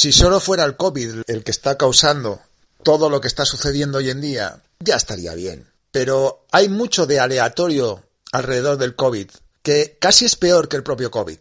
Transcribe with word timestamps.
Si 0.00 0.12
solo 0.12 0.38
fuera 0.38 0.64
el 0.64 0.76
COVID 0.76 1.22
el 1.26 1.42
que 1.42 1.50
está 1.50 1.76
causando 1.76 2.40
todo 2.84 3.10
lo 3.10 3.20
que 3.20 3.26
está 3.26 3.44
sucediendo 3.44 3.98
hoy 3.98 4.10
en 4.10 4.20
día, 4.20 4.62
ya 4.78 4.94
estaría 4.94 5.34
bien. 5.34 5.68
Pero 5.90 6.46
hay 6.52 6.68
mucho 6.68 7.04
de 7.04 7.18
aleatorio 7.18 8.04
alrededor 8.30 8.78
del 8.78 8.94
COVID, 8.94 9.28
que 9.60 9.98
casi 10.00 10.24
es 10.24 10.36
peor 10.36 10.68
que 10.68 10.76
el 10.76 10.84
propio 10.84 11.10
COVID. 11.10 11.40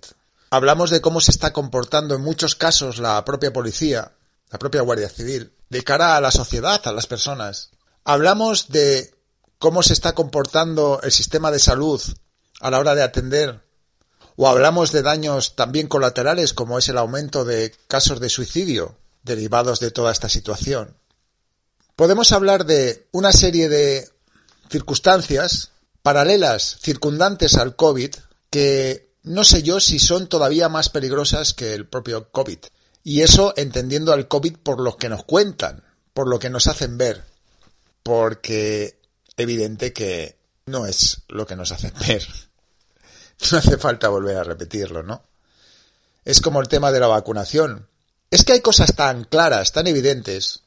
Hablamos 0.50 0.90
de 0.90 1.02
cómo 1.02 1.22
se 1.22 1.30
está 1.30 1.54
comportando 1.54 2.16
en 2.16 2.22
muchos 2.22 2.56
casos 2.56 2.98
la 2.98 3.24
propia 3.26 3.54
policía, 3.54 4.14
la 4.50 4.58
propia 4.58 4.82
Guardia 4.82 5.10
Civil, 5.10 5.54
de 5.70 5.84
cara 5.84 6.18
a 6.18 6.22
la 6.22 6.32
sociedad, 6.32 6.82
a 6.84 6.94
las 6.94 7.06
personas. 7.06 7.70
Hablamos 8.06 8.70
de 8.70 9.14
cómo 9.60 9.84
se 9.84 9.94
está 9.94 10.16
comportando 10.16 11.00
el 11.04 11.12
sistema 11.12 11.52
de 11.52 11.60
salud 11.60 12.02
a 12.60 12.72
la 12.72 12.80
hora 12.80 12.96
de 12.96 13.04
atender. 13.04 13.67
O 14.38 14.48
hablamos 14.48 14.92
de 14.92 15.02
daños 15.02 15.56
también 15.56 15.88
colaterales 15.88 16.54
como 16.54 16.78
es 16.78 16.88
el 16.90 17.00
aumento 17.00 17.44
de 17.44 17.74
casos 17.88 18.20
de 18.20 18.30
suicidio 18.30 18.96
derivados 19.24 19.80
de 19.80 19.90
toda 19.90 20.12
esta 20.12 20.30
situación. 20.30 20.96
Podemos 21.96 22.32
hablar 22.32 22.66
de 22.66 23.08
una 23.12 23.32
serie 23.32 23.68
de 23.68 24.08
circunstancias 24.70 25.72
paralelas, 26.04 26.78
circundantes 26.82 27.56
al 27.56 27.76
COVID, 27.76 28.14
que 28.52 29.10
no 29.24 29.44
sé 29.44 29.64
yo 29.64 29.80
si 29.80 29.98
son 29.98 30.28
todavía 30.28 30.70
más 30.70 30.90
peligrosas 30.90 31.54
que 31.54 31.74
el 31.74 31.88
propio 31.88 32.30
COVID. 32.30 32.60
Y 33.04 33.24
eso 33.24 33.56
entendiendo 33.58 34.14
al 34.14 34.28
COVID 34.28 34.58
por 34.58 34.80
lo 34.80 34.98
que 34.98 35.10
nos 35.10 35.24
cuentan, 35.24 35.84
por 36.14 36.30
lo 36.30 36.38
que 36.38 36.52
nos 36.52 36.68
hacen 36.68 37.00
ver, 37.00 37.26
porque 38.04 39.00
evidente 39.36 39.94
que 39.94 40.38
no 40.68 40.86
es 40.86 41.24
lo 41.28 41.48
que 41.48 41.56
nos 41.56 41.72
hacen 41.72 41.94
ver. 42.08 42.24
No 43.52 43.58
hace 43.58 43.78
falta 43.78 44.10
volver 44.10 44.38
a 44.38 44.44
repetirlo, 44.44 45.04
¿no? 45.04 45.24
Es 46.26 46.42
como 46.42 46.60
el 46.60 46.68
tema 46.68 46.92
de 46.92 47.00
la 47.00 47.08
vacunación. 47.08 47.88
Es 48.30 48.44
que 48.44 48.54
hay 48.54 48.62
cosas 48.62 48.96
tan 48.96 49.24
claras, 49.24 49.72
tan 49.72 49.88
evidentes. 49.88 50.62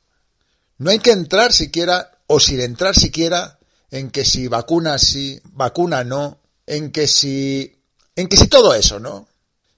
No 0.79 0.91
hay 0.91 0.99
que 0.99 1.13
entrar 1.13 1.53
siquiera, 1.53 2.19
o 2.27 2.41
sin 2.41 2.61
entrar 2.61 2.95
siquiera, 2.95 3.59
en 3.91 4.11
que 4.11 4.25
si 4.25 4.49
vacuna 4.49 4.99
sí, 4.99 5.41
vacuna 5.45 6.05
no, 6.05 6.39
en 6.67 6.91
que 6.93 7.07
si, 7.07 7.83
en 8.17 8.29
que 8.29 8.37
si 8.37 8.49
todo 8.49 8.73
eso, 8.73 8.99
¿no? 8.99 9.29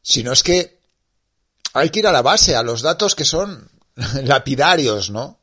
Sino 0.03 0.33
es 0.33 0.43
que 0.43 0.79
hay 1.73 1.91
que 1.91 2.01
ir 2.01 2.07
a 2.07 2.13
la 2.13 2.23
base, 2.23 2.55
a 2.55 2.63
los 2.63 2.83
datos 2.83 3.15
que 3.15 3.25
son 3.25 3.69
lapidarios, 4.23 5.11
¿no? 5.11 5.41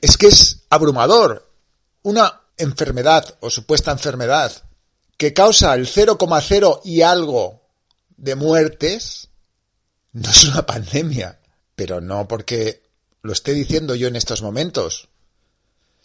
Es 0.00 0.16
que 0.16 0.28
es 0.28 0.64
abrumador. 0.70 1.50
Una 2.02 2.42
enfermedad 2.56 3.36
o 3.40 3.50
supuesta 3.50 3.90
enfermedad 3.90 4.52
que 5.20 5.34
causa 5.34 5.74
el 5.74 5.86
0,0 5.86 6.80
y 6.82 7.02
algo 7.02 7.60
de 8.16 8.36
muertes, 8.36 9.28
no 10.12 10.30
es 10.30 10.44
una 10.44 10.64
pandemia. 10.64 11.38
Pero 11.76 12.00
no 12.00 12.26
porque 12.26 12.84
lo 13.20 13.34
esté 13.34 13.52
diciendo 13.52 13.94
yo 13.94 14.08
en 14.08 14.16
estos 14.16 14.40
momentos, 14.40 15.10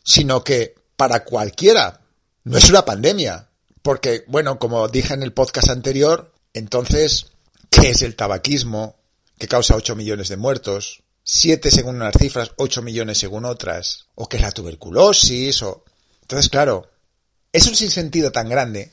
sino 0.04 0.44
que 0.44 0.76
para 0.98 1.24
cualquiera 1.24 2.02
no 2.44 2.58
es 2.58 2.70
una 2.70 2.84
pandemia. 2.84 3.48
Porque, 3.82 4.26
bueno, 4.28 4.60
como 4.60 4.86
dije 4.90 5.14
en 5.14 5.24
el 5.24 5.32
podcast 5.32 5.70
anterior, 5.70 6.34
entonces, 6.54 7.28
¿qué 7.70 7.92
es 7.92 8.02
el 8.02 8.18
tabaquismo? 8.18 8.98
que 9.38 9.48
causa 9.48 9.78
8 9.78 9.96
millones 9.96 10.28
de 10.28 10.36
muertos, 10.36 11.04
7 11.24 11.72
según 11.72 11.96
unas 11.96 12.16
cifras, 12.20 12.52
8 12.58 12.82
millones 12.82 13.18
según 13.18 13.46
otras, 13.46 14.08
o 14.16 14.28
que 14.28 14.36
es 14.38 14.44
la 14.44 14.52
tuberculosis, 14.52 15.62
o... 15.64 15.86
Entonces, 16.22 16.50
claro, 16.50 16.90
es 17.54 17.66
un 17.68 17.76
sinsentido 17.76 18.34
tan 18.34 18.50
grande 18.50 18.92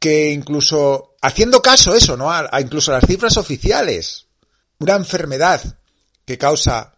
que 0.00 0.30
incluso 0.30 1.14
haciendo 1.22 1.62
caso 1.62 1.94
eso, 1.94 2.16
¿no? 2.16 2.32
A, 2.32 2.48
a 2.50 2.60
incluso 2.60 2.90
las 2.90 3.06
cifras 3.06 3.36
oficiales, 3.36 4.26
una 4.80 4.96
enfermedad 4.96 5.78
que 6.24 6.38
causa 6.38 6.96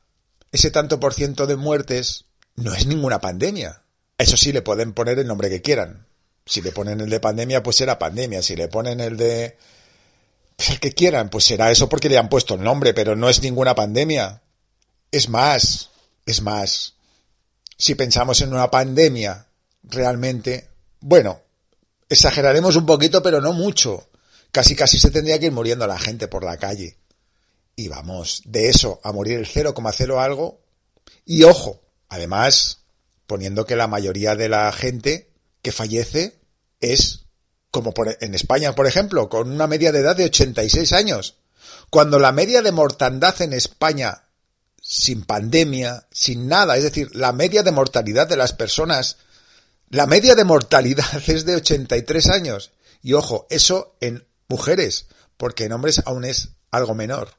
ese 0.50 0.70
tanto 0.70 0.98
por 0.98 1.12
ciento 1.12 1.46
de 1.46 1.56
muertes 1.56 2.26
no 2.56 2.72
es 2.72 2.86
ninguna 2.86 3.20
pandemia. 3.20 3.82
Eso 4.18 4.36
sí, 4.36 4.52
le 4.52 4.62
pueden 4.62 4.92
poner 4.92 5.18
el 5.18 5.26
nombre 5.26 5.50
que 5.50 5.62
quieran. 5.62 6.06
Si 6.46 6.60
le 6.60 6.72
ponen 6.72 7.00
el 7.00 7.10
de 7.10 7.20
pandemia, 7.20 7.62
pues 7.62 7.76
será 7.76 7.98
pandemia. 7.98 8.42
Si 8.42 8.56
le 8.56 8.68
ponen 8.68 9.00
el 9.00 9.16
de 9.16 9.56
el 10.70 10.80
que 10.80 10.92
quieran, 10.92 11.28
pues 11.28 11.44
será 11.44 11.70
eso 11.70 11.88
porque 11.88 12.08
le 12.08 12.18
han 12.18 12.28
puesto 12.28 12.54
el 12.54 12.62
nombre, 12.62 12.94
pero 12.94 13.16
no 13.16 13.28
es 13.28 13.42
ninguna 13.42 13.74
pandemia. 13.74 14.42
Es 15.10 15.28
más, 15.28 15.90
es 16.26 16.42
más. 16.42 16.94
Si 17.76 17.94
pensamos 17.94 18.40
en 18.42 18.52
una 18.52 18.70
pandemia, 18.70 19.48
realmente, 19.82 20.68
bueno, 21.00 21.40
exageraremos 22.12 22.76
un 22.76 22.86
poquito, 22.86 23.22
pero 23.22 23.40
no 23.40 23.52
mucho. 23.52 24.08
Casi 24.50 24.76
casi 24.76 24.98
se 24.98 25.10
tendría 25.10 25.38
que 25.38 25.46
ir 25.46 25.52
muriendo 25.52 25.86
la 25.86 25.98
gente 25.98 26.28
por 26.28 26.44
la 26.44 26.58
calle. 26.58 26.98
Y 27.74 27.88
vamos, 27.88 28.42
de 28.44 28.68
eso 28.68 29.00
a 29.02 29.12
morir 29.12 29.38
el 29.38 29.46
0,0 29.46 30.22
algo. 30.22 30.60
Y 31.24 31.44
ojo, 31.44 31.80
además, 32.08 32.80
poniendo 33.26 33.64
que 33.64 33.76
la 33.76 33.86
mayoría 33.86 34.36
de 34.36 34.48
la 34.48 34.70
gente 34.72 35.30
que 35.62 35.72
fallece 35.72 36.38
es 36.80 37.26
como 37.70 37.94
en 38.20 38.34
España, 38.34 38.74
por 38.74 38.86
ejemplo, 38.86 39.30
con 39.30 39.50
una 39.50 39.66
media 39.66 39.92
de 39.92 40.00
edad 40.00 40.14
de 40.14 40.26
86 40.26 40.92
años. 40.92 41.36
Cuando 41.88 42.18
la 42.18 42.32
media 42.32 42.60
de 42.60 42.72
mortandad 42.72 43.40
en 43.40 43.54
España, 43.54 44.24
sin 44.82 45.24
pandemia, 45.24 46.06
sin 46.10 46.48
nada, 46.48 46.76
es 46.76 46.82
decir, 46.82 47.14
la 47.16 47.32
media 47.32 47.62
de 47.62 47.72
mortalidad 47.72 48.28
de 48.28 48.36
las 48.36 48.52
personas, 48.52 49.16
la 49.92 50.06
media 50.06 50.34
de 50.34 50.44
mortalidad 50.44 51.22
es 51.28 51.44
de 51.44 51.56
83 51.56 52.30
años. 52.30 52.72
Y 53.02 53.12
ojo, 53.12 53.46
eso 53.50 53.94
en 54.00 54.26
mujeres, 54.48 55.06
porque 55.36 55.64
en 55.64 55.72
hombres 55.72 56.02
aún 56.06 56.24
es 56.24 56.50
algo 56.70 56.94
menor. 56.94 57.34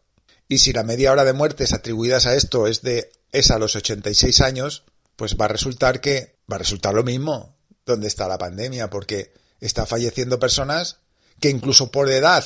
Y 0.48 0.60
si 0.60 0.72
la 0.72 0.84
media 0.84 1.12
hora 1.12 1.26
de 1.26 1.34
muertes 1.34 1.74
atribuidas 1.74 2.28
a 2.28 2.36
esto 2.36 2.68
es 2.68 2.82
de 2.82 3.12
es 3.32 3.50
a 3.50 3.58
los 3.58 3.76
86 3.76 4.42
años, 4.42 4.84
pues 5.16 5.36
va 5.36 5.46
a 5.46 5.48
resultar 5.48 6.00
que 6.00 6.38
va 6.52 6.58
a 6.58 6.60
resultar 6.60 6.94
lo 6.94 7.04
mismo. 7.04 7.58
¿Dónde 7.86 8.08
está 8.08 8.28
la 8.28 8.38
pandemia? 8.38 8.92
Porque 8.92 9.34
está 9.60 9.88
falleciendo 9.88 10.40
personas 10.40 10.98
que 11.40 11.50
incluso 11.50 11.90
por 11.90 12.12
edad, 12.12 12.46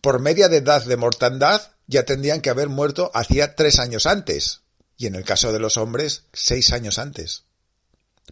por 0.00 0.18
media 0.18 0.48
de 0.48 0.56
edad 0.56 0.84
de 0.84 0.96
mortandad, 0.96 1.62
ya 1.86 2.04
tendrían 2.04 2.40
que 2.40 2.50
haber 2.50 2.68
muerto 2.68 3.12
hacía 3.14 3.54
tres 3.54 3.78
años 3.78 4.06
antes. 4.06 4.62
Y 4.96 5.06
en 5.06 5.14
el 5.14 5.24
caso 5.24 5.52
de 5.52 5.60
los 5.60 5.76
hombres, 5.76 6.24
seis 6.32 6.72
años 6.72 6.98
antes. 6.98 7.44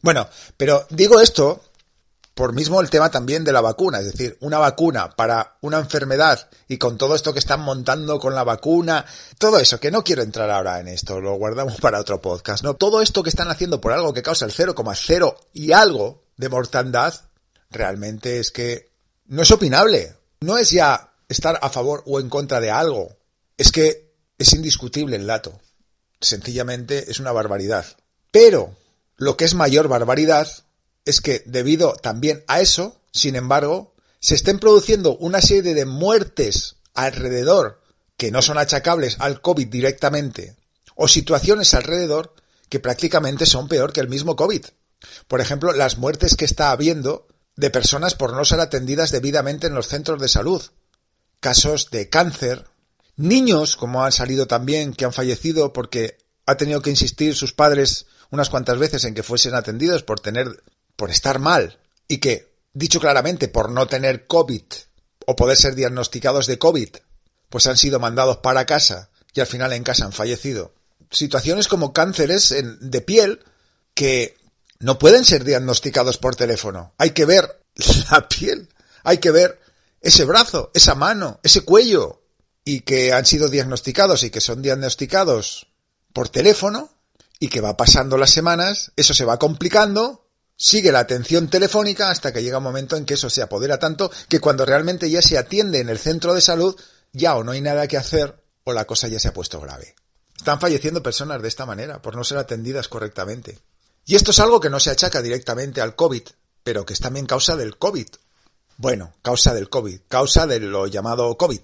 Bueno, 0.03 0.29
pero 0.57 0.87
digo 0.91 1.21
esto 1.21 1.63
por 2.35 2.55
mismo 2.55 2.81
el 2.81 2.89
tema 2.89 3.11
también 3.11 3.45
de 3.45 3.53
la 3.53 3.61
vacuna, 3.61 3.99
es 3.99 4.07
decir, 4.07 4.39
una 4.41 4.59
vacuna 4.59 5.11
para 5.11 5.59
una 5.61 5.79
enfermedad 5.79 6.49
y 6.69 6.79
con 6.79 6.97
todo 6.97 7.15
esto 7.15 7.33
que 7.35 7.39
están 7.39 7.61
montando 7.61 8.19
con 8.19 8.35
la 8.35 8.45
vacuna, 8.45 9.05
todo 9.37 9.59
eso, 9.59 9.79
que 9.79 9.91
no 9.91 10.03
quiero 10.03 10.23
entrar 10.23 10.51
ahora 10.51 10.81
en 10.81 10.89
esto, 10.89 11.21
lo 11.21 11.35
guardamos 11.35 11.77
para 11.81 12.01
otro 12.01 12.21
podcast, 12.21 12.65
¿no? 12.65 12.75
Todo 12.75 13.03
esto 13.03 13.23
que 13.23 13.29
están 13.29 13.51
haciendo 13.51 13.81
por 13.81 13.93
algo 13.93 14.15
que 14.15 14.23
causa 14.23 14.47
el 14.47 14.53
0,0 14.53 15.37
y 15.53 15.73
algo 15.73 16.23
de 16.37 16.49
mortandad, 16.49 17.15
realmente 17.71 18.39
es 18.39 18.51
que 18.51 18.91
no 19.27 19.43
es 19.43 19.51
opinable. 19.51 20.15
No 20.41 20.59
es 20.59 20.71
ya 20.71 21.13
estar 21.29 21.59
a 21.63 21.71
favor 21.71 22.03
o 22.07 22.19
en 22.19 22.29
contra 22.29 22.61
de 22.61 22.71
algo. 22.71 23.17
Es 23.57 23.71
que 23.71 24.15
es 24.39 24.53
indiscutible 24.53 25.17
el 25.17 25.27
dato. 25.27 25.61
Sencillamente 26.21 27.11
es 27.11 27.21
una 27.21 27.31
barbaridad. 27.31 27.87
Pero 28.33 28.75
lo 29.21 29.37
que 29.37 29.45
es 29.45 29.55
mayor 29.55 29.87
barbaridad 29.87 30.49
es 31.05 31.21
que 31.21 31.43
debido 31.45 31.93
también 31.93 32.43
a 32.49 32.63
eso, 32.63 33.03
sin 33.13 33.37
embargo, 33.37 33.95
se 34.19 34.35
estén 34.35 34.59
produciendo 34.59 35.15
una 35.19 35.43
serie 35.43 35.75
de 35.75 35.85
muertes 35.85 36.77
alrededor 36.95 37.83
que 38.17 38.31
no 38.31 38.41
son 38.41 38.57
achacables 38.57 39.17
al 39.19 39.43
COVID 39.43 39.69
directamente, 39.69 40.57
o 40.95 41.07
situaciones 41.07 41.75
alrededor 41.75 42.35
que 42.71 42.81
prácticamente 42.81 43.45
son 43.45 43.69
peor 43.69 43.93
que 43.93 44.01
el 44.01 44.09
mismo 44.09 44.37
COVID. 44.37 44.65
Por 45.29 45.43
ejemplo, 45.43 45.73
las 45.75 45.99
muertes 45.99 46.35
que 46.35 46.47
está 46.47 46.71
habiendo 46.71 47.29
de 47.57 47.69
personas 47.69 48.15
por 48.15 48.33
no 48.33 48.47
ser 48.47 48.61
atendidas 48.61 49.11
debidamente 49.11 49.67
en 49.67 49.75
los 49.75 49.89
centros 49.89 50.19
de 50.19 50.29
salud, 50.29 50.63
casos 51.41 51.91
de 51.91 52.09
cáncer, 52.09 52.69
niños, 53.17 53.77
como 53.77 54.03
han 54.03 54.13
salido 54.13 54.47
también, 54.47 54.95
que 54.95 55.05
han 55.05 55.13
fallecido 55.13 55.75
porque 55.75 56.17
ha 56.47 56.57
tenido 56.57 56.81
que 56.81 56.89
insistir 56.89 57.37
sus 57.37 57.53
padres 57.53 58.07
unas 58.31 58.51
cuantas 58.51 58.79
veces 58.79 59.05
en 59.05 59.15
que 59.15 59.23
fuesen 59.23 59.55
atendidos 59.55 60.03
por 60.03 60.21
tener, 60.21 60.63
por 60.97 61.11
estar 61.11 61.39
mal, 61.39 61.79
y 62.09 62.19
que, 62.19 62.53
dicho 62.73 63.01
claramente, 63.01 63.49
por 63.49 63.71
no 63.71 63.87
tener 63.87 64.27
COVID 64.27 64.65
o 65.27 65.37
poder 65.37 65.57
ser 65.57 65.75
diagnosticados 65.75 66.47
de 66.47 66.59
COVID, 66.59 66.89
pues 67.49 67.67
han 67.67 67.77
sido 67.77 67.99
mandados 67.99 68.39
para 68.39 68.67
casa 68.67 69.11
y 69.35 69.41
al 69.41 69.47
final 69.47 69.73
en 69.73 69.85
casa 69.85 70.05
han 70.05 70.13
fallecido. 70.13 70.75
Situaciones 71.11 71.69
como 71.69 71.93
cánceres 71.93 72.55
de 72.81 73.01
piel 73.01 73.45
que 73.95 74.37
no 74.79 74.99
pueden 74.99 75.25
ser 75.25 75.45
diagnosticados 75.45 76.17
por 76.17 76.37
teléfono. 76.37 76.95
Hay 76.99 77.11
que 77.11 77.25
ver 77.25 77.63
la 78.11 78.29
piel, 78.29 78.69
hay 79.03 79.19
que 79.19 79.31
ver 79.31 79.61
ese 80.01 80.25
brazo, 80.25 80.71
esa 80.75 80.95
mano, 80.95 81.41
ese 81.43 81.63
cuello, 81.63 82.23
y 82.65 82.81
que 82.81 83.13
han 83.13 83.27
sido 83.27 83.49
diagnosticados 83.49 84.23
y 84.23 84.31
que 84.31 84.41
son 84.41 84.63
diagnosticados 84.63 85.67
por 86.13 86.29
teléfono, 86.29 86.91
y 87.41 87.49
que 87.49 87.61
va 87.61 87.77
pasando 87.77 88.17
las 88.17 88.31
semanas, 88.31 88.93
eso 88.95 89.15
se 89.15 89.25
va 89.25 89.39
complicando, 89.39 90.29
sigue 90.57 90.93
la 90.93 91.01
atención 91.01 91.49
telefónica 91.49 92.11
hasta 92.11 92.33
que 92.33 92.43
llega 92.43 92.59
un 92.59 92.65
momento 92.65 92.97
en 92.97 93.07
que 93.07 93.15
eso 93.15 93.31
se 93.31 93.43
apodera 93.43 93.79
tanto 93.79 94.13
que 94.29 94.41
cuando 94.41 94.67
realmente 94.67 95.11
ya 95.11 95.23
se 95.23 95.39
atiende 95.39 95.81
en 95.81 95.89
el 95.89 95.99
centro 95.99 96.35
de 96.35 96.43
salud, 96.43 96.79
ya 97.13 97.37
o 97.37 97.43
no 97.43 97.53
hay 97.53 97.63
nada 97.63 97.89
que 97.89 97.97
hacer 97.97 98.45
o 98.63 98.73
la 98.73 98.87
cosa 98.87 99.09
ya 99.09 99.19
se 99.19 99.29
ha 99.29 99.33
puesto 99.33 99.59
grave. 99.59 99.97
Están 100.37 100.61
falleciendo 100.61 101.03
personas 101.03 101.43
de 101.43 101.49
esta 101.49 101.67
manera, 101.67 102.01
por 102.01 102.15
no 102.15 102.25
ser 102.25 102.39
atendidas 102.39 102.89
correctamente. 102.89 103.59
Y 104.05 104.15
esto 104.15 104.31
es 104.31 104.39
algo 104.39 104.61
que 104.61 104.71
no 104.71 104.79
se 104.79 104.91
achaca 104.91 105.23
directamente 105.23 105.81
al 105.81 105.97
COVID, 105.97 106.23
pero 106.63 106.85
que 106.85 106.93
es 106.93 107.01
también 107.01 107.27
causa 107.27 107.57
del 107.57 107.79
COVID. 107.79 108.09
Bueno, 108.77 109.13
causa 109.23 109.55
del 109.55 109.69
COVID, 109.69 110.01
causa 110.09 110.47
de 110.47 110.61
lo 110.61 110.87
llamado 110.87 111.37
COVID. 111.37 111.61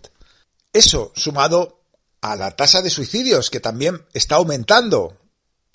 Eso, 0.73 1.13
sumado 1.17 1.81
a 2.21 2.37
la 2.37 2.57
tasa 2.57 2.83
de 2.83 2.91
suicidios, 2.91 3.51
que 3.51 3.61
también 3.61 4.07
está 4.13 4.37
aumentando. 4.37 5.19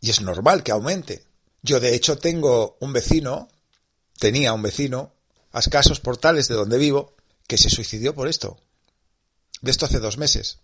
Y 0.01 0.09
es 0.09 0.19
normal 0.19 0.63
que 0.63 0.71
aumente. 0.71 1.23
Yo, 1.61 1.79
de 1.79 1.95
hecho, 1.95 2.17
tengo 2.17 2.75
un 2.81 2.91
vecino, 2.91 3.47
tenía 4.19 4.51
un 4.51 4.63
vecino, 4.63 5.13
a 5.51 5.59
escasos 5.59 5.99
portales 5.99 6.47
de 6.47 6.55
donde 6.55 6.77
vivo, 6.77 7.15
que 7.47 7.57
se 7.57 7.69
suicidió 7.69 8.13
por 8.13 8.27
esto. 8.27 8.59
De 9.61 9.71
esto 9.71 9.85
hace 9.85 9.99
dos 9.99 10.17
meses. 10.17 10.59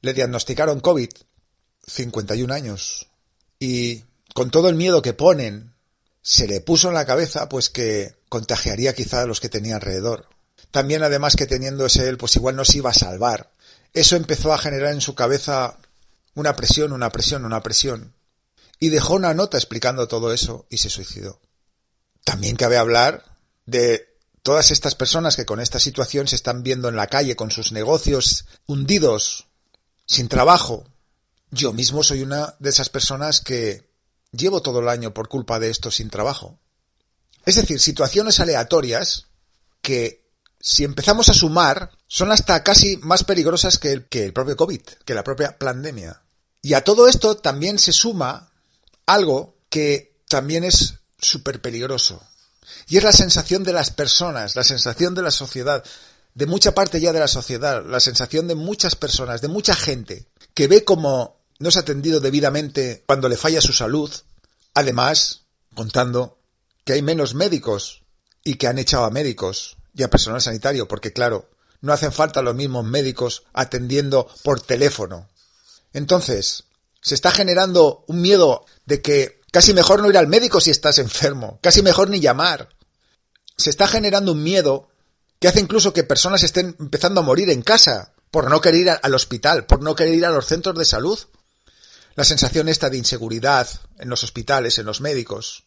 Le 0.00 0.12
diagnosticaron 0.12 0.80
COVID, 0.80 1.10
51 1.86 2.52
años, 2.52 3.06
y 3.58 4.04
con 4.34 4.50
todo 4.50 4.68
el 4.68 4.74
miedo 4.74 5.00
que 5.00 5.12
ponen, 5.12 5.74
se 6.22 6.48
le 6.48 6.60
puso 6.60 6.88
en 6.88 6.94
la 6.94 7.06
cabeza 7.06 7.48
pues 7.48 7.68
que 7.68 8.16
contagiaría 8.28 8.94
quizá 8.94 9.22
a 9.22 9.26
los 9.26 9.40
que 9.40 9.50
tenía 9.50 9.76
alrededor. 9.76 10.26
También 10.70 11.02
además 11.02 11.36
que 11.36 11.46
teniendo 11.46 11.86
ese 11.86 12.08
él, 12.08 12.16
pues 12.16 12.34
igual 12.36 12.56
no 12.56 12.64
se 12.64 12.78
iba 12.78 12.90
a 12.90 12.94
salvar. 12.94 13.52
Eso 13.92 14.16
empezó 14.16 14.52
a 14.52 14.58
generar 14.58 14.92
en 14.92 15.02
su 15.02 15.14
cabeza 15.14 15.78
una 16.34 16.56
presión, 16.56 16.92
una 16.92 17.10
presión, 17.10 17.44
una 17.44 17.62
presión. 17.62 18.13
Y 18.84 18.90
dejó 18.90 19.14
una 19.14 19.32
nota 19.32 19.56
explicando 19.56 20.08
todo 20.08 20.30
eso 20.30 20.66
y 20.68 20.76
se 20.76 20.90
suicidó. 20.90 21.40
También 22.22 22.54
cabe 22.54 22.76
hablar 22.76 23.38
de 23.64 24.18
todas 24.42 24.70
estas 24.70 24.94
personas 24.94 25.36
que 25.36 25.46
con 25.46 25.58
esta 25.58 25.80
situación 25.80 26.28
se 26.28 26.36
están 26.36 26.62
viendo 26.62 26.90
en 26.90 26.96
la 26.96 27.06
calle 27.06 27.34
con 27.34 27.50
sus 27.50 27.72
negocios 27.72 28.44
hundidos 28.66 29.46
sin 30.04 30.28
trabajo. 30.28 30.84
Yo 31.50 31.72
mismo 31.72 32.02
soy 32.02 32.20
una 32.20 32.56
de 32.58 32.68
esas 32.68 32.90
personas 32.90 33.40
que 33.40 33.88
llevo 34.32 34.60
todo 34.60 34.80
el 34.80 34.90
año 34.90 35.14
por 35.14 35.30
culpa 35.30 35.58
de 35.58 35.70
esto 35.70 35.90
sin 35.90 36.10
trabajo. 36.10 36.58
Es 37.46 37.54
decir, 37.54 37.80
situaciones 37.80 38.38
aleatorias 38.38 39.28
que, 39.80 40.28
si 40.60 40.84
empezamos 40.84 41.30
a 41.30 41.32
sumar, 41.32 41.90
son 42.06 42.32
hasta 42.32 42.62
casi 42.62 42.98
más 42.98 43.24
peligrosas 43.24 43.78
que 43.78 43.92
el, 43.92 44.08
que 44.08 44.26
el 44.26 44.34
propio 44.34 44.58
COVID, 44.58 44.82
que 45.06 45.14
la 45.14 45.24
propia 45.24 45.56
pandemia. 45.56 46.22
Y 46.60 46.74
a 46.74 46.84
todo 46.84 47.08
esto 47.08 47.38
también 47.38 47.78
se 47.78 47.90
suma 47.90 48.50
algo 49.06 49.56
que 49.68 50.16
también 50.28 50.64
es 50.64 50.94
súper 51.18 51.60
peligroso. 51.60 52.22
Y 52.88 52.96
es 52.96 53.04
la 53.04 53.12
sensación 53.12 53.64
de 53.64 53.72
las 53.72 53.90
personas, 53.90 54.56
la 54.56 54.64
sensación 54.64 55.14
de 55.14 55.22
la 55.22 55.30
sociedad, 55.30 55.84
de 56.34 56.46
mucha 56.46 56.74
parte 56.74 57.00
ya 57.00 57.12
de 57.12 57.20
la 57.20 57.28
sociedad, 57.28 57.84
la 57.84 58.00
sensación 58.00 58.48
de 58.48 58.54
muchas 58.54 58.96
personas, 58.96 59.40
de 59.40 59.48
mucha 59.48 59.74
gente, 59.74 60.26
que 60.54 60.68
ve 60.68 60.84
como 60.84 61.40
no 61.58 61.68
es 61.68 61.76
atendido 61.76 62.20
debidamente 62.20 63.04
cuando 63.06 63.28
le 63.28 63.36
falla 63.36 63.60
su 63.60 63.72
salud, 63.72 64.10
además 64.74 65.42
contando 65.74 66.38
que 66.84 66.94
hay 66.94 67.02
menos 67.02 67.34
médicos 67.34 68.02
y 68.42 68.56
que 68.56 68.66
han 68.66 68.78
echado 68.78 69.04
a 69.04 69.10
médicos 69.10 69.76
y 69.94 70.02
a 70.02 70.10
personal 70.10 70.40
sanitario, 70.40 70.88
porque 70.88 71.12
claro, 71.12 71.48
no 71.80 71.92
hacen 71.92 72.12
falta 72.12 72.42
los 72.42 72.54
mismos 72.54 72.84
médicos 72.84 73.44
atendiendo 73.52 74.28
por 74.42 74.60
teléfono. 74.60 75.28
Entonces, 75.92 76.64
se 77.04 77.14
está 77.14 77.30
generando 77.30 78.02
un 78.08 78.22
miedo 78.22 78.64
de 78.86 79.02
que 79.02 79.42
casi 79.52 79.74
mejor 79.74 80.02
no 80.02 80.08
ir 80.08 80.16
al 80.16 80.26
médico 80.26 80.58
si 80.58 80.70
estás 80.70 80.98
enfermo, 80.98 81.58
casi 81.62 81.82
mejor 81.82 82.08
ni 82.08 82.18
llamar. 82.18 82.70
Se 83.58 83.68
está 83.68 83.86
generando 83.86 84.32
un 84.32 84.42
miedo 84.42 84.88
que 85.38 85.46
hace 85.46 85.60
incluso 85.60 85.92
que 85.92 86.02
personas 86.02 86.42
estén 86.42 86.74
empezando 86.80 87.20
a 87.20 87.24
morir 87.24 87.50
en 87.50 87.60
casa 87.60 88.14
por 88.30 88.48
no 88.50 88.62
querer 88.62 88.80
ir 88.80 88.90
al 88.90 89.14
hospital, 89.14 89.66
por 89.66 89.82
no 89.82 89.94
querer 89.94 90.14
ir 90.14 90.24
a 90.24 90.30
los 90.30 90.46
centros 90.46 90.78
de 90.78 90.86
salud. 90.86 91.18
La 92.14 92.24
sensación 92.24 92.70
esta 92.70 92.88
de 92.88 92.96
inseguridad 92.96 93.68
en 93.98 94.08
los 94.08 94.24
hospitales, 94.24 94.78
en 94.78 94.86
los 94.86 95.02
médicos, 95.02 95.64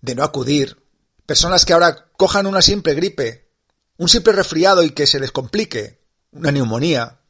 de 0.00 0.14
no 0.14 0.24
acudir, 0.24 0.82
personas 1.26 1.66
que 1.66 1.74
ahora 1.74 2.08
cojan 2.16 2.46
una 2.46 2.62
simple 2.62 2.94
gripe, 2.94 3.50
un 3.98 4.08
simple 4.08 4.32
resfriado 4.32 4.82
y 4.82 4.90
que 4.92 5.06
se 5.06 5.20
les 5.20 5.32
complique, 5.32 6.00
una 6.32 6.50
neumonía, 6.50 7.20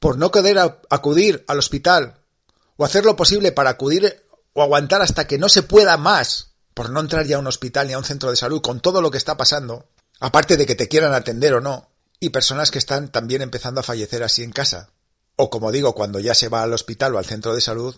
por 0.00 0.16
no 0.16 0.30
querer 0.30 0.58
acudir 0.88 1.44
al 1.48 1.58
hospital 1.58 2.17
o 2.78 2.84
hacer 2.84 3.04
lo 3.04 3.16
posible 3.16 3.52
para 3.52 3.70
acudir 3.70 4.24
o 4.54 4.62
aguantar 4.62 5.02
hasta 5.02 5.26
que 5.26 5.36
no 5.36 5.48
se 5.48 5.62
pueda 5.62 5.98
más, 5.98 6.52
por 6.72 6.90
no 6.90 7.00
entrar 7.00 7.26
ya 7.26 7.36
a 7.36 7.40
un 7.40 7.46
hospital 7.48 7.88
ni 7.88 7.92
a 7.92 7.98
un 7.98 8.04
centro 8.04 8.30
de 8.30 8.36
salud 8.36 8.62
con 8.62 8.80
todo 8.80 9.02
lo 9.02 9.10
que 9.10 9.18
está 9.18 9.36
pasando, 9.36 9.88
aparte 10.20 10.56
de 10.56 10.64
que 10.64 10.76
te 10.76 10.88
quieran 10.88 11.12
atender 11.12 11.54
o 11.54 11.60
no, 11.60 11.90
y 12.20 12.30
personas 12.30 12.70
que 12.70 12.78
están 12.78 13.10
también 13.10 13.42
empezando 13.42 13.80
a 13.80 13.84
fallecer 13.84 14.22
así 14.22 14.42
en 14.42 14.52
casa. 14.52 14.90
O 15.36 15.50
como 15.50 15.72
digo, 15.72 15.94
cuando 15.94 16.20
ya 16.20 16.34
se 16.34 16.48
va 16.48 16.62
al 16.62 16.72
hospital 16.72 17.14
o 17.14 17.18
al 17.18 17.26
centro 17.26 17.54
de 17.54 17.60
salud, 17.60 17.96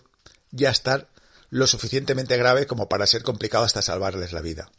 ya 0.49 0.71
estar 0.71 1.07
lo 1.49 1.67
suficientemente 1.67 2.37
grave 2.37 2.65
como 2.65 2.89
para 2.89 3.07
ser 3.07 3.23
complicado 3.23 3.63
hasta 3.63 3.81
salvarles 3.83 4.33
la 4.33 4.41
vida. 4.41 4.71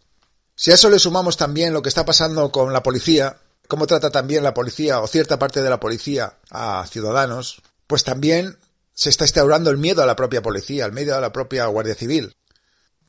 Si 0.56 0.72
a 0.72 0.74
eso 0.74 0.90
le 0.90 0.98
sumamos 0.98 1.36
también 1.36 1.72
lo 1.72 1.82
que 1.82 1.88
está 1.88 2.04
pasando 2.04 2.50
con 2.50 2.72
la 2.72 2.82
policía, 2.82 3.38
cómo 3.68 3.86
trata 3.86 4.10
también 4.10 4.42
la 4.42 4.54
policía 4.54 5.00
o 5.00 5.06
cierta 5.06 5.38
parte 5.38 5.62
de 5.62 5.70
la 5.70 5.80
policía 5.80 6.38
a 6.50 6.84
ciudadanos, 6.90 7.62
pues 7.86 8.04
también 8.04 8.58
se 8.94 9.10
está 9.10 9.24
instaurando 9.24 9.70
el 9.70 9.78
miedo 9.78 10.02
a 10.02 10.06
la 10.06 10.16
propia 10.16 10.42
policía, 10.42 10.84
el 10.84 10.92
miedo 10.92 11.16
a 11.16 11.20
la 11.20 11.32
propia 11.32 11.66
Guardia 11.66 11.94
Civil. 11.94 12.36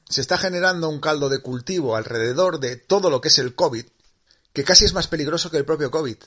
Se 0.10 0.22
está 0.22 0.38
generando 0.38 0.90
un 0.90 1.00
caldo 1.00 1.30
de 1.30 1.40
cultivo 1.40 1.96
alrededor 1.96 2.60
de 2.60 2.76
todo 2.76 3.10
lo 3.10 3.22
que 3.22 3.30
es 3.30 3.40
el 3.40 3.56
COVID, 3.56 3.86
que 4.54 4.64
casi 4.64 4.86
es 4.86 4.94
más 4.94 5.08
peligroso 5.08 5.50
que 5.50 5.58
el 5.58 5.66
propio 5.66 5.92
COVID. 5.92 6.18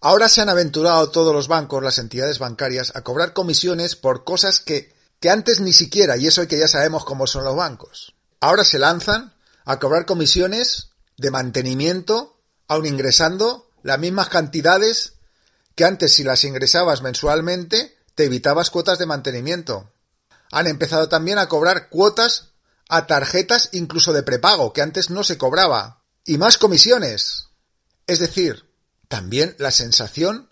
Ahora 0.00 0.28
se 0.28 0.42
han 0.42 0.48
aventurado 0.48 1.10
todos 1.10 1.34
los 1.34 1.48
bancos, 1.48 1.82
las 1.82 1.98
entidades 1.98 2.38
bancarias, 2.38 2.92
a 2.94 3.02
cobrar 3.02 3.32
comisiones 3.32 3.96
por 3.96 4.24
cosas 4.24 4.60
que, 4.60 4.94
que 5.20 5.30
antes 5.30 5.60
ni 5.60 5.72
siquiera, 5.72 6.16
y 6.16 6.26
eso 6.26 6.42
es 6.42 6.48
que 6.48 6.58
ya 6.58 6.68
sabemos 6.68 7.04
cómo 7.04 7.26
son 7.26 7.44
los 7.44 7.56
bancos. 7.56 8.14
Ahora 8.40 8.64
se 8.64 8.78
lanzan 8.78 9.32
a 9.64 9.78
cobrar 9.78 10.04
comisiones 10.04 10.90
de 11.16 11.30
mantenimiento, 11.30 12.38
aun 12.68 12.84
ingresando 12.84 13.70
las 13.82 13.98
mismas 13.98 14.28
cantidades 14.28 15.14
que 15.74 15.84
antes 15.84 16.12
si 16.12 16.24
las 16.24 16.44
ingresabas 16.44 17.02
mensualmente 17.02 17.93
te 18.14 18.24
evitabas 18.24 18.70
cuotas 18.70 18.98
de 18.98 19.06
mantenimiento. 19.06 19.92
Han 20.50 20.66
empezado 20.66 21.08
también 21.08 21.38
a 21.38 21.48
cobrar 21.48 21.88
cuotas 21.88 22.52
a 22.88 23.06
tarjetas 23.06 23.70
incluso 23.72 24.12
de 24.12 24.22
prepago, 24.22 24.72
que 24.72 24.82
antes 24.82 25.10
no 25.10 25.24
se 25.24 25.38
cobraba 25.38 26.02
y 26.24 26.38
más 26.38 26.58
comisiones. 26.58 27.48
Es 28.06 28.18
decir, 28.18 28.70
también 29.08 29.56
la 29.58 29.70
sensación 29.70 30.50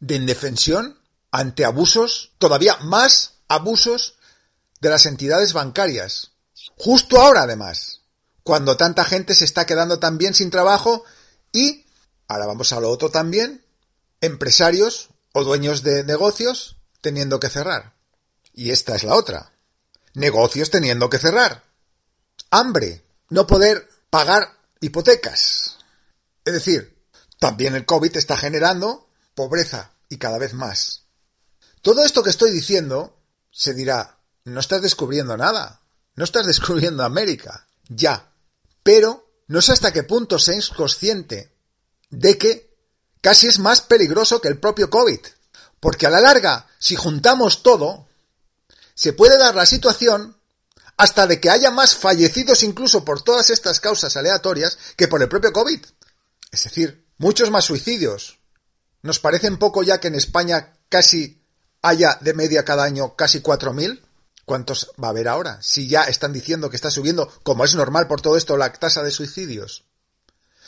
de 0.00 0.16
indefensión 0.16 1.00
ante 1.30 1.64
abusos, 1.64 2.32
todavía 2.38 2.76
más 2.78 3.34
abusos 3.48 4.16
de 4.80 4.90
las 4.90 5.06
entidades 5.06 5.52
bancarias. 5.52 6.32
Justo 6.76 7.20
ahora, 7.20 7.42
además, 7.42 8.00
cuando 8.42 8.76
tanta 8.76 9.04
gente 9.04 9.34
se 9.34 9.44
está 9.44 9.66
quedando 9.66 9.98
también 9.98 10.34
sin 10.34 10.50
trabajo 10.50 11.04
y, 11.52 11.86
ahora 12.26 12.46
vamos 12.46 12.72
a 12.72 12.80
lo 12.80 12.90
otro 12.90 13.10
también, 13.10 13.64
empresarios 14.20 15.10
o 15.32 15.44
dueños 15.44 15.82
de 15.82 16.04
negocios 16.04 16.79
teniendo 17.00 17.40
que 17.40 17.48
cerrar. 17.48 17.94
Y 18.52 18.70
esta 18.70 18.96
es 18.96 19.04
la 19.04 19.14
otra. 19.14 19.52
Negocios 20.14 20.70
teniendo 20.70 21.08
que 21.08 21.18
cerrar. 21.18 21.64
Hambre. 22.50 23.04
No 23.28 23.46
poder 23.46 23.88
pagar 24.10 24.56
hipotecas. 24.80 25.78
Es 26.44 26.52
decir, 26.52 26.98
también 27.38 27.74
el 27.74 27.86
COVID 27.86 28.16
está 28.16 28.36
generando 28.36 29.08
pobreza 29.34 29.92
y 30.08 30.18
cada 30.18 30.38
vez 30.38 30.52
más. 30.52 31.04
Todo 31.82 32.04
esto 32.04 32.22
que 32.22 32.30
estoy 32.30 32.50
diciendo 32.50 33.16
se 33.50 33.72
dirá, 33.72 34.18
no 34.44 34.60
estás 34.60 34.82
descubriendo 34.82 35.36
nada, 35.36 35.80
no 36.16 36.24
estás 36.24 36.46
descubriendo 36.46 37.04
América, 37.04 37.66
ya. 37.88 38.32
Pero 38.82 39.30
no 39.46 39.62
sé 39.62 39.72
hasta 39.72 39.92
qué 39.92 40.02
punto 40.02 40.38
seas 40.38 40.68
consciente 40.70 41.52
de 42.10 42.36
que 42.36 42.76
casi 43.20 43.46
es 43.46 43.58
más 43.58 43.80
peligroso 43.80 44.40
que 44.40 44.48
el 44.48 44.58
propio 44.58 44.90
COVID. 44.90 45.20
Porque 45.80 46.06
a 46.06 46.10
la 46.10 46.20
larga, 46.20 46.66
si 46.78 46.94
juntamos 46.94 47.62
todo, 47.62 48.06
se 48.94 49.12
puede 49.14 49.38
dar 49.38 49.54
la 49.54 49.66
situación 49.66 50.36
hasta 50.98 51.26
de 51.26 51.40
que 51.40 51.48
haya 51.48 51.70
más 51.70 51.96
fallecidos 51.96 52.62
incluso 52.62 53.04
por 53.04 53.22
todas 53.22 53.48
estas 53.48 53.80
causas 53.80 54.16
aleatorias 54.18 54.76
que 54.96 55.08
por 55.08 55.22
el 55.22 55.28
propio 55.28 55.52
COVID. 55.52 55.80
Es 56.52 56.64
decir, 56.64 57.06
muchos 57.16 57.50
más 57.50 57.64
suicidios. 57.64 58.38
¿Nos 59.02 59.18
parecen 59.18 59.56
poco 59.56 59.82
ya 59.82 59.98
que 59.98 60.08
en 60.08 60.14
España 60.14 60.74
casi 60.90 61.42
haya 61.80 62.18
de 62.20 62.34
media 62.34 62.66
cada 62.66 62.84
año 62.84 63.16
casi 63.16 63.40
4.000? 63.40 64.02
¿Cuántos 64.44 64.90
va 65.02 65.08
a 65.08 65.10
haber 65.10 65.28
ahora? 65.28 65.62
Si 65.62 65.88
ya 65.88 66.02
están 66.02 66.34
diciendo 66.34 66.68
que 66.68 66.76
está 66.76 66.90
subiendo, 66.90 67.32
como 67.42 67.64
es 67.64 67.74
normal 67.74 68.06
por 68.06 68.20
todo 68.20 68.36
esto, 68.36 68.58
la 68.58 68.72
tasa 68.72 69.02
de 69.02 69.10
suicidios. 69.10 69.84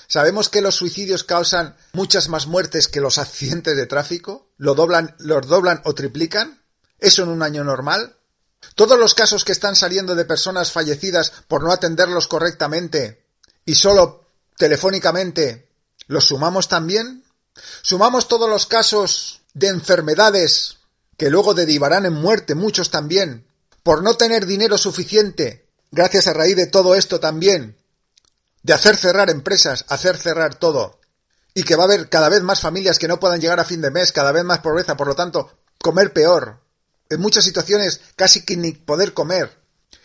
Sabemos 0.07 0.49
que 0.49 0.63
los 0.63 0.75
suicidios 0.75 1.25
causan 1.25 1.77
muchas 1.93 2.29
más 2.29 2.47
muertes 2.47 2.89
que 2.89 3.01
los 3.01 3.19
accidentes 3.19 3.77
de 3.77 3.87
tráfico. 3.87 4.49
¿Lo 4.57 4.75
doblan, 4.75 5.15
los 5.19 5.47
doblan 5.47 5.81
o 5.85 5.95
triplican? 5.95 6.63
¿Eso 6.99 7.23
en 7.23 7.31
un 7.31 7.43
año 7.43 7.65
normal? 7.65 8.17
Todos 8.75 8.99
los 8.99 9.15
casos 9.15 9.45
que 9.45 9.53
están 9.53 9.77
saliendo 9.77 10.15
de 10.15 10.25
personas 10.25 10.73
fallecidas 10.73 11.33
por 11.49 11.63
no 11.63 11.73
atenderlos 11.73 12.29
correctamente 12.29 13.25
y 13.65 13.75
solo 13.75 14.27
telefónicamente, 14.57 15.69
¿los 16.07 16.27
sumamos 16.27 16.69
también? 16.69 17.25
¿Sumamos 17.83 18.29
todos 18.29 18.49
los 18.49 18.67
casos 18.67 19.43
de 19.55 19.69
enfermedades 19.69 20.79
que 21.17 21.31
luego 21.31 21.55
derivarán 21.55 22.07
en 22.07 22.15
muerte 22.15 22.55
muchos 22.55 22.91
también, 22.91 23.47
por 23.83 24.03
no 24.03 24.15
tener 24.15 24.47
dinero 24.47 24.79
suficiente, 24.79 25.67
gracias 25.91 26.27
a 26.27 26.33
raíz 26.33 26.57
de 26.57 26.67
todo 26.67 26.95
esto 26.95 27.21
también, 27.21 27.77
de 28.63 28.73
hacer 28.73 28.97
cerrar 28.97 29.31
empresas, 29.31 29.85
hacer 29.89 30.17
cerrar 30.17 30.55
todo, 30.55 31.01
y 31.55 31.65
que 31.65 31.77
va 31.77 31.85
a 31.85 31.87
haber 31.87 32.09
cada 32.09 32.29
vez 32.29 32.43
más 32.43 32.61
familias 32.61 32.99
que 32.99 33.09
no 33.09 33.21
puedan 33.21 33.41
llegar 33.41 33.61
a 33.61 33.65
fin 33.65 33.81
de 33.81 33.91
mes, 33.91 34.13
cada 34.13 34.33
vez 34.33 34.45
más 34.45 34.61
pobreza, 34.61 34.97
por 34.97 35.07
lo 35.07 35.15
tanto, 35.15 35.59
comer 35.81 36.13
peor, 36.13 36.61
en 37.11 37.21
muchas 37.21 37.45
situaciones 37.45 38.01
casi 38.17 38.45
que 38.45 38.57
ni 38.57 38.73
poder 38.73 39.13
comer. 39.13 39.61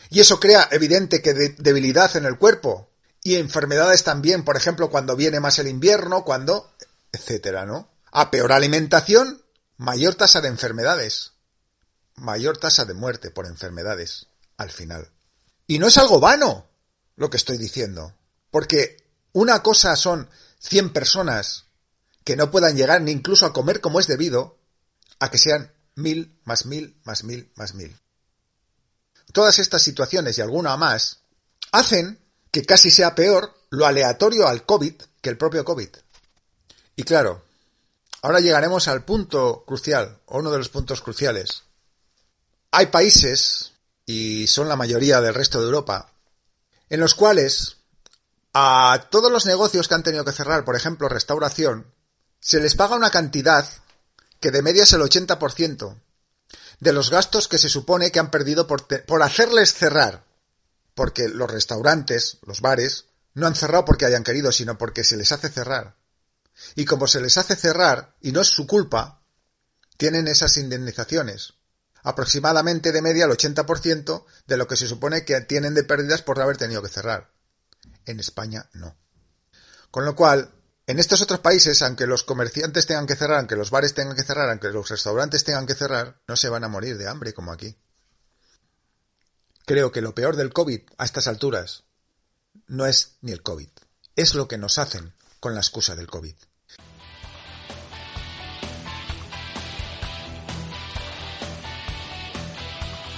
Y 0.09 0.19
eso 0.19 0.39
crea 0.39 0.67
evidente 0.71 1.21
que 1.21 1.33
debilidad 1.33 2.15
en 2.15 2.25
el 2.25 2.37
cuerpo 2.37 2.89
y 3.23 3.35
enfermedades 3.35 4.03
también, 4.03 4.43
por 4.43 4.57
ejemplo, 4.57 4.89
cuando 4.89 5.15
viene 5.15 5.39
más 5.39 5.59
el 5.59 5.67
invierno, 5.67 6.23
cuando 6.23 6.71
etcétera, 7.11 7.65
¿no? 7.65 7.89
A 8.11 8.31
peor 8.31 8.51
alimentación, 8.51 9.41
mayor 9.77 10.15
tasa 10.15 10.41
de 10.41 10.47
enfermedades, 10.47 11.33
mayor 12.15 12.57
tasa 12.57 12.85
de 12.85 12.93
muerte 12.93 13.31
por 13.31 13.45
enfermedades 13.45 14.27
al 14.57 14.71
final. 14.71 15.11
Y 15.67 15.79
no 15.79 15.87
es 15.87 15.97
algo 15.97 16.19
vano 16.19 16.67
lo 17.15 17.29
que 17.29 17.37
estoy 17.37 17.57
diciendo, 17.57 18.13
porque 18.51 18.97
una 19.33 19.61
cosa 19.61 19.95
son 19.95 20.29
100 20.59 20.93
personas 20.93 21.65
que 22.23 22.35
no 22.35 22.51
puedan 22.51 22.75
llegar 22.75 23.01
ni 23.01 23.11
incluso 23.11 23.45
a 23.45 23.53
comer 23.53 23.79
como 23.81 23.99
es 23.99 24.07
debido, 24.07 24.57
a 25.19 25.31
que 25.31 25.37
sean 25.37 25.71
mil, 25.95 26.39
más 26.43 26.65
mil, 26.65 26.99
más 27.03 27.23
mil, 27.23 27.51
más 27.55 27.73
mil. 27.73 27.97
Todas 29.31 29.59
estas 29.59 29.81
situaciones 29.81 30.37
y 30.37 30.41
alguna 30.41 30.75
más 30.77 31.21
hacen 31.71 32.19
que 32.51 32.63
casi 32.63 32.91
sea 32.91 33.15
peor 33.15 33.53
lo 33.69 33.85
aleatorio 33.85 34.47
al 34.47 34.65
COVID 34.65 34.93
que 35.21 35.29
el 35.29 35.37
propio 35.37 35.65
COVID. 35.65 35.89
Y 36.95 37.03
claro, 37.03 37.43
ahora 38.21 38.39
llegaremos 38.39 38.87
al 38.87 39.03
punto 39.05 39.63
crucial, 39.65 40.19
o 40.25 40.39
uno 40.39 40.51
de 40.51 40.57
los 40.57 40.69
puntos 40.69 41.01
cruciales. 41.01 41.63
Hay 42.71 42.87
países, 42.87 43.73
y 44.05 44.47
son 44.47 44.67
la 44.67 44.75
mayoría 44.75 45.21
del 45.21 45.33
resto 45.33 45.59
de 45.59 45.65
Europa, 45.65 46.11
en 46.89 46.99
los 46.99 47.13
cuales 47.13 47.76
a 48.59 49.09
todos 49.11 49.31
los 49.31 49.45
negocios 49.45 49.87
que 49.87 49.93
han 49.93 50.01
tenido 50.01 50.25
que 50.25 50.31
cerrar, 50.31 50.65
por 50.65 50.75
ejemplo, 50.75 51.07
restauración, 51.07 51.93
se 52.39 52.59
les 52.59 52.73
paga 52.73 52.95
una 52.95 53.11
cantidad 53.11 53.69
que 54.39 54.49
de 54.49 54.63
media 54.63 54.81
es 54.81 54.93
el 54.93 55.01
80% 55.01 55.95
de 56.79 56.93
los 56.93 57.11
gastos 57.11 57.47
que 57.47 57.59
se 57.59 57.69
supone 57.69 58.11
que 58.11 58.17
han 58.17 58.31
perdido 58.31 58.65
por, 58.65 59.21
hacerles 59.21 59.75
cerrar. 59.75 60.25
Porque 60.95 61.29
los 61.29 61.51
restaurantes, 61.51 62.39
los 62.47 62.61
bares, 62.61 63.05
no 63.35 63.45
han 63.45 63.53
cerrado 63.53 63.85
porque 63.85 64.05
hayan 64.05 64.23
querido, 64.23 64.51
sino 64.51 64.75
porque 64.75 65.03
se 65.03 65.17
les 65.17 65.31
hace 65.31 65.49
cerrar. 65.49 65.95
Y 66.73 66.85
como 66.85 67.05
se 67.05 67.21
les 67.21 67.37
hace 67.37 67.55
cerrar, 67.55 68.15
y 68.21 68.31
no 68.31 68.41
es 68.41 68.47
su 68.47 68.65
culpa, 68.65 69.21
tienen 69.97 70.27
esas 70.27 70.57
indemnizaciones. 70.57 71.53
Aproximadamente 72.01 72.91
de 72.91 73.03
media 73.03 73.25
el 73.25 73.31
80% 73.31 74.25
de 74.47 74.57
lo 74.57 74.67
que 74.67 74.77
se 74.77 74.87
supone 74.87 75.25
que 75.25 75.39
tienen 75.41 75.75
de 75.75 75.83
pérdidas 75.83 76.23
por 76.23 76.41
haber 76.41 76.57
tenido 76.57 76.81
que 76.81 76.89
cerrar. 76.89 77.36
En 78.07 78.19
España 78.19 78.67
no. 78.73 78.97
Con 79.91 80.05
lo 80.05 80.15
cual, 80.15 80.51
en 80.87 80.97
estos 80.97 81.21
otros 81.21 81.41
países, 81.41 81.81
aunque 81.81 82.07
los 82.07 82.23
comerciantes 82.23 82.87
tengan 82.87 83.05
que 83.05 83.15
cerrar, 83.15 83.39
aunque 83.39 83.57
los 83.57 83.69
bares 83.69 83.93
tengan 83.93 84.15
que 84.15 84.23
cerrar, 84.23 84.49
aunque 84.49 84.69
los 84.69 84.89
restaurantes 84.89 85.43
tengan 85.43 85.67
que 85.67 85.75
cerrar, 85.75 86.21
no 86.27 86.35
se 86.35 86.49
van 86.49 86.63
a 86.63 86.69
morir 86.69 86.97
de 86.97 87.07
hambre 87.07 87.33
como 87.33 87.51
aquí. 87.51 87.77
Creo 89.65 89.91
que 89.91 90.01
lo 90.01 90.15
peor 90.15 90.37
del 90.37 90.53
COVID 90.53 90.81
a 90.97 91.03
estas 91.03 91.27
alturas 91.27 91.83
no 92.67 92.85
es 92.85 93.17
ni 93.21 93.33
el 93.33 93.43
COVID, 93.43 93.69
es 94.15 94.33
lo 94.33 94.47
que 94.47 94.57
nos 94.57 94.79
hacen 94.79 95.13
con 95.41 95.53
la 95.53 95.59
excusa 95.59 95.95
del 95.95 96.07
COVID. 96.07 96.35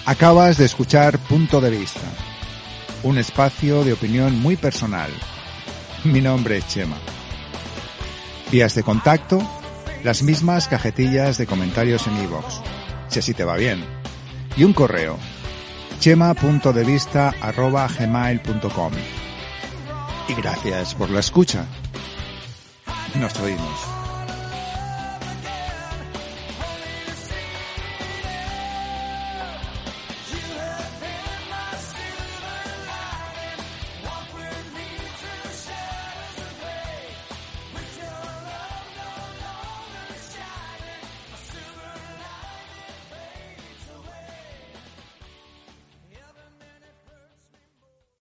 Acabas 0.05 0.57
de 0.57 0.65
escuchar 0.65 1.19
Punto 1.27 1.61
de 1.61 1.69
Vista, 1.69 2.01
un 3.03 3.17
espacio 3.17 3.83
de 3.83 3.91
opinión 3.93 4.39
muy 4.39 4.55
personal. 4.55 5.09
Mi 6.03 6.21
nombre 6.21 6.57
es 6.57 6.67
Chema. 6.67 6.97
Vías 8.51 8.75
de 8.75 8.83
contacto, 8.83 9.41
las 10.03 10.21
mismas 10.23 10.67
cajetillas 10.67 11.37
de 11.37 11.45
comentarios 11.45 12.05
en 12.07 12.21
iVoox, 12.23 12.61
si 13.07 13.19
así 13.19 13.33
te 13.33 13.45
va 13.45 13.55
bien. 13.55 13.85
Y 14.57 14.63
un 14.63 14.73
correo, 14.73 15.19
chema.devista.gmail.com. 15.99 18.93
Y 20.27 20.33
gracias 20.33 20.95
por 20.95 21.09
la 21.09 21.19
escucha. 21.19 21.65
Nos 23.15 23.39
oímos. 23.39 23.98